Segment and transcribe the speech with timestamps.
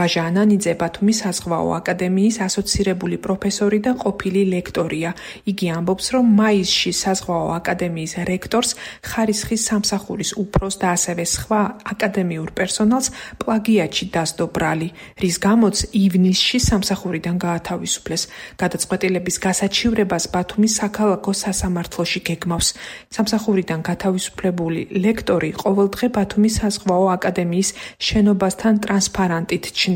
[0.00, 5.10] ვაჟა ანანიძე ბათუმის საზღვაო აკადემიის ასოცირებული პროფესორი და ყოფილი ლექტორია.
[5.50, 8.70] იგი ამბობს, რომ მაისში საზღვაო აკადემიის რექტორს,
[9.04, 11.60] ხარისხის სამსახურის უფროს და ასევე სხვა
[11.92, 14.88] აკადემიურ პერსონალს პლაგიატში დასდო ბრალი,
[15.20, 18.22] რის გამოც ივნისში სამსახურიდან გაათავისუფლეს.
[18.62, 22.68] გადაწყვეტილების გასაჩივრებას ბათუმის საქალაქო სასამართლოში გეგმავს.
[23.14, 27.68] სამსახურიდან გათავისუფლებული ლექტორი ყოველდღე ბათუმის საზღვაო აკადემიის
[28.06, 29.89] შენობასთან ტრანსპარანტით ჩნდება,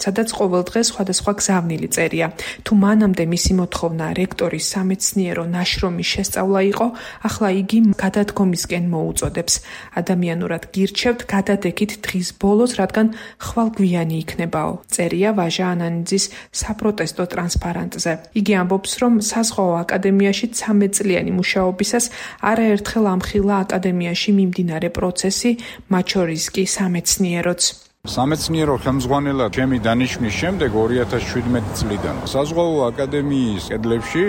[0.00, 2.26] სადაც ყოველდღე სხვადასხვა გზავნილი წერია.
[2.64, 6.86] თუ მანამდე მისი მოთხოვნა რექტორის სამეცნიერო ნაშრომის შესწავლა იყო,
[7.28, 9.54] ახლა იგი გადადგომისკენ მოუწოდებს.
[10.00, 13.06] ადამიანურად გირჩევთ გადადეკით დღის ბოლოს, რადგან
[13.46, 14.72] ხვალგვიანი იქნებაო.
[14.94, 16.24] წერია ვაჟა ანანიძის
[16.60, 18.12] საპროტესტო ტრანსპარანტზე.
[18.40, 22.04] იგი ამბობს, რომ საზღვაო აკადემიაში 13 წლიანი მუშაობისას
[22.50, 25.50] არაერთხელ ამხილა აკადემიაში მიმდინარე პროცესი,
[25.92, 27.89] მათ შორის კი სამეცნიეროც.
[28.08, 34.22] სამეცნიერო ხელმძღვანელად ჩემი დანიშნვის შემდეგ 2017 წლიდან საზღვაო აკადემიის კედლებში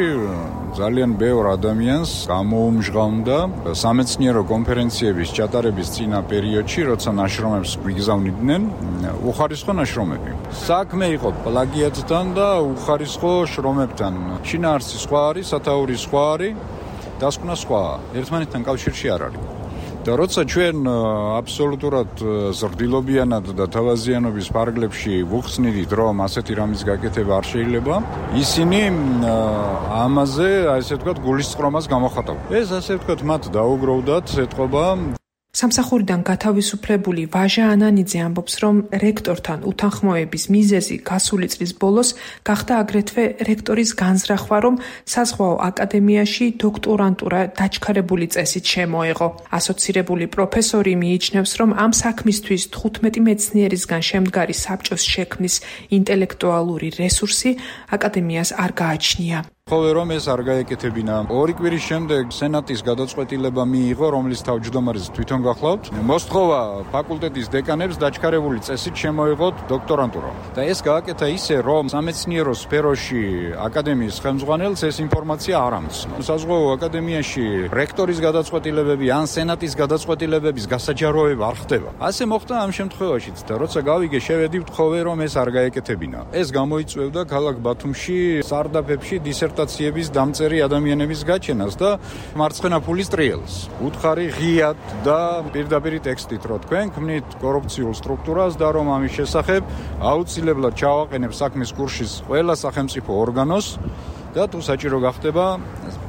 [0.76, 3.38] ძალიან ბევრ ადამიანს გამოუმჟღავნდა
[3.84, 8.62] სამეცნიერო კონფერენციების ჩატარების წინა პერიოდში, როცა ნაშრომებს გვიგზავნიდნენ
[9.32, 10.32] უხარისხო ნაშრომები.
[10.68, 14.14] საქმე იყო პლაგიატთან და უხარისხო შრომებთან.
[14.52, 16.54] შინაარსი სხვა არის, სათაური სხვა არის,
[17.24, 17.84] დასკვნა სხვა.
[18.20, 19.61] ერთმანეთთან კავშირში არ არის.
[20.02, 20.88] და როცა ჩვენ
[21.38, 22.24] აბსოლუტურად
[22.58, 28.02] ზრდილობიანად და თავაზიანობის ფარგლებში ვუხსნიდით რომ ასეთი რამის გაკეთება არ შეიძლება
[28.42, 28.82] ისინი
[30.02, 34.86] ამაზე აი ესე ვთქვათ გულისწყრომას გამოხატავ ეს ასე ვთქვათ მათ დაუგროვდათ ეთყობა
[35.52, 42.10] სამსახურიდან გათავისუფლებული ვაჟა ანანიძე ამბობს, რომ რექტორთან უთანხმოების მიზეზი გასული წლის ბოლოს
[42.48, 44.80] გახდა აგრეთვე რექტორის განზრახვა, რომ
[45.14, 49.28] საზღვაო აკადემიაში დოქტორანტურა დაჩქარებული წესით შემოეღო.
[49.60, 55.56] ასოცირებული პროფესორი მიიჩნევს, რომ ამ საქმისთვის 15 მეცნიერისგან შემდგარი საბჭოს შექმნის
[55.98, 57.52] ინტელექტუალური რესურსი
[57.92, 59.40] აკადემიას არ გააჩნია.
[59.72, 61.16] ხოლმე რომ ეს არ გაეკეთებინა.
[61.32, 65.84] ორი კვირის შემდეგ სენატის გადაწყვეტილება მიიღო, რომლის თავმჯდომარეს თვითონ გახლავთ.
[66.12, 66.60] მოსთხოვა
[66.92, 70.32] ფაკულტეტის დეკანებს დაჩქარებული წესით შემოიღოთ დოქტორანტურა.
[70.56, 73.24] და ეს გააკეთა ისე, რომ სამეცნიერო სფეროში
[73.68, 76.16] აკადემიის ხელმძღვანელს ეს ინფორმაცია არ ამცნო.
[76.20, 81.90] საზღვაო აკადემიაში რექტორის გადაწყვეტილებები ან სენატის გადაწყვეტილებების გასაჯაროება არ ხდება.
[82.10, 86.20] ასე მოხდა ამ შემთხვევაშიც და როცა გავიგე შევედი ვთხოვე, რომ ეს არ გაეკეთებინა.
[86.36, 91.90] ეს გამოიწვევდა ქალაქ ბათუმში სარდაფებში დისერტ კონსულტაციების დამწერი ადამიანების გაჩენას და
[92.34, 93.54] მარცხენა ფულის ტრიელს.
[93.86, 99.62] უთხარი ღიად და პირდაპირ ტექსტით რო თქვენ ქმნით კორუფციულ სტრუქტურას და რომ ამის შესახებ
[100.02, 103.78] აუცილებლად ჩავაყენებ საქმის კურსის ყველა სახელმწიფო ორგანოს
[104.34, 105.46] და თუ საჭირო გახდება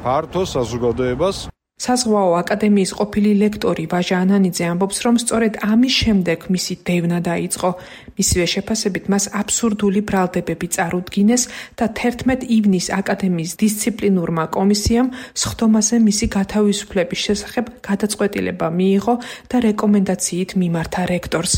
[0.01, 1.52] ფართო საზოგადოებას
[1.83, 7.71] საზღვაო აკადემიის ყოფილი ლექტორი ვაჟა ანანიძე ამბობს, რომ სწორედ ამის შემდეგ მისი დევნა დაიწყო.
[8.13, 11.43] მისივე შეფასებით მას აბსურდული ბრალდებები წარუდგინეს
[11.81, 15.09] და 11 ივნის აკადემიის დისციპლინურმა კომისიამ
[15.43, 19.15] სხდომაზე მისი გათავისუფლების შესახებ გადაწყვეტილება მიიღო
[19.51, 21.53] და რეკომენდაციით მიმართა რექტორს.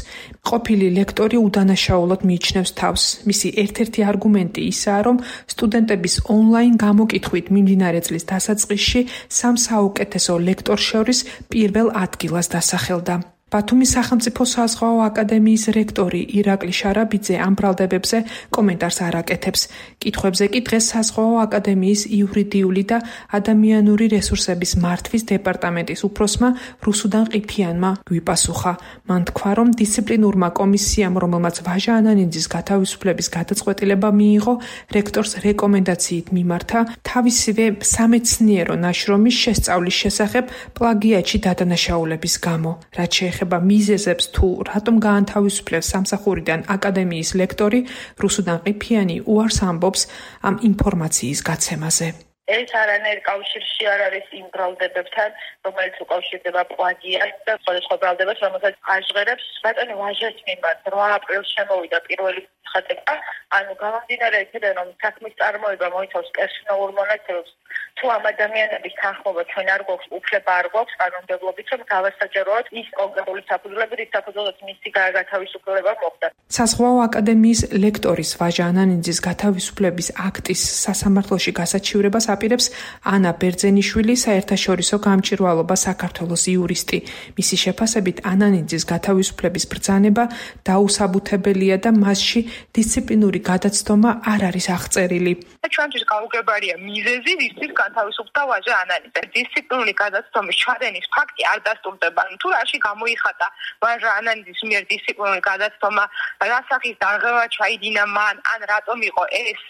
[0.49, 3.03] ყოფილი ლექტორი უდანაშაულოდ მიიჩნევს თავს.
[3.29, 5.17] მისი ერთ-ერთი არგუმენტი ისაა, რომ
[5.53, 11.19] სტუდენტების ონლაინ გამოკითხვით მიმდინარე წლის დასაწყისში სამ საუკეთესო ლექტორს შორის
[11.51, 13.34] პირველ ადგილას დასახელდა.
[13.55, 18.19] ბათუმის სახელმწიფო საზღვაო აკადემიის რექტორი ირაკლი შარაბიძე ამ ბრალდებებზე
[18.51, 19.63] კომენტარს არ აკეთებს.
[20.03, 22.99] კითხვებზე კი დღეს საზღვაო აკადემიის იურიდიული და
[23.39, 26.49] ადამიანური რესურსების მართვის დეპარტამენტის უფროსმა
[26.87, 28.73] რუსუდან ყიფიანმა გვიპასუხა.
[29.09, 34.55] მან თქვა, რომ დისციპლინურმა კომისიამ, რომელმაც ვაჟა ანანიძის გათავისუფლების გადაწყვეტილება მიიღო,
[34.97, 40.45] რექტორს რეკომენდაციით მიმართა თავისივე სამეცნიერო ნაშრომის შესწავლის შესახებ
[40.75, 47.81] პლაგიატში დადანაშაულების გამო, რაც შეეხება ეხება მიზეზებს თუ რატომ გაანთავისუფლებს სამსახურიდან აკადემიის ლექტორი
[48.25, 50.09] რუსუდან ყიფიანი უარს ამბობს
[50.49, 52.09] ამ ინფორმაციის გაცემაზე.
[52.53, 55.31] ეს არანაირ კავშირში არ არის იმ ბრალდებებთან,
[55.65, 59.47] რომელიც უკავშირდება პლაგიატს და სხვადასხვა ბრალდებას, რომელსაც აჟღერებს.
[59.65, 60.78] ბატონი ვაჟას მიმართ?
[60.93, 62.43] 8 აპრილს შემოვიდა პირველი
[62.75, 63.15] ხატება,
[63.56, 67.52] ანუ გამომდინარე იქიდან რომ საქმის წარმოება მოიცავს პერსონალურ მონაცემებს,
[67.99, 73.43] თუ ამ ადამიანების თანხმობა ჩვენ არ გვაქვს, უფლება არ გვაქვს კანონმდებლობით, რომ გავასაჯაროოთ ის კონკრეტული
[73.50, 76.26] საფუძვლები, რის საფუძველზეც მისი გაათავისუფლება მოხდა.
[76.58, 82.67] საზღვაო აკადემიის ლექტორის ვაჟა ანანიძის გათავისუფლების აქტის სასამართლოში გასაჩივრებას აპირებს
[83.15, 86.99] ანა ბერძენიშვილი, საერთაშორისო გამჭირვალობა საქართველოს იურისტი.
[87.39, 90.25] მისი შეფასებით ანანიძის გათავისუფლების ბრძანება
[90.69, 92.41] დაუსაბუთებელია და მასში
[92.77, 95.33] დისციპლინური გადაცდომა არ არის აღწერილი.
[95.75, 99.21] ჩვენთვის გაუგებარია მიზეზი, რისთვის განთავისუფლდა ვაჟა ანანიძე.
[99.37, 102.21] დისციპლინური გადაცდომის ჩადენის ფაქტი არ დასტურდება.
[102.41, 103.47] თუ რაში გამოიხატა
[103.83, 106.05] ვაჟა ანანიძის მიერ დისციპლინური გადაცდომა,
[106.51, 109.61] რა სახის დაღება ჩაიდინა მან, ან რატომ იყო ეს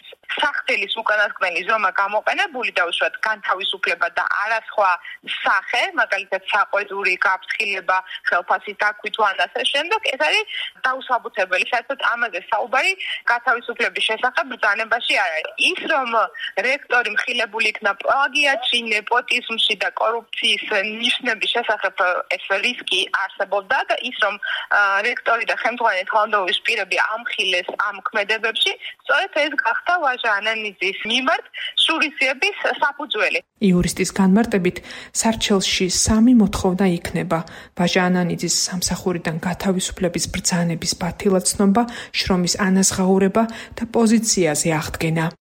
[0.40, 4.90] სახთელის უკანასკნელი ზომა გამოყენებული და უშუალოდ განთავისუფლება და არასხვა
[5.44, 7.96] სახე, მაგალითად საყვედური გაფრთხილება,
[8.28, 10.44] ხელფასის დაკვით ან ასე შემდეგ, ეს არის
[10.84, 11.64] დაუსაბუთებელი.
[11.72, 12.92] საერთოდ ამაზე საუბარი
[13.30, 15.52] განთავისუფლების შესახებ ბრძანებაში არ არის.
[15.70, 16.08] ის რომ
[16.68, 20.64] რექტორი მხილებული იქნა პლაგიატში, ნეპოტიზმში და კორუფციის
[21.02, 21.94] ნიშნების შესახებ
[22.36, 24.34] ეს რისკი არსებობდა და ის რომ
[25.08, 28.72] რექტორი და ხელმძღვანელი თანამდებობის პირები ამხილეს ამ ქმედებებში,
[29.04, 31.44] სწორედ ეს გახდა ვაჟა ანანიძის მიმართ
[31.84, 33.38] სურისების საფუძველი.
[33.66, 34.76] იურისტის განმარტებით,
[35.10, 37.38] სარჩელში სამი მოთხოვნა იქნება:
[37.74, 41.82] ვაჟა ანანიძის სამსახურიდან გათავისუფლების ბრძანების პათილაცნობა,
[42.14, 43.42] შრომის ანაზღაურება
[43.74, 45.34] და პოზიციაზე აღდგენა.